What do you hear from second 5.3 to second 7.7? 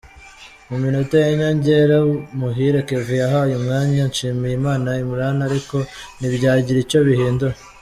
ariko ntibyagira icyo bihindura.